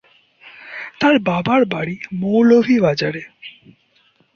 তার 0.99 1.15
বাবার 1.19 1.61
বাড়ি 1.65 1.95
মৌলভীবাজারে। 2.13 3.23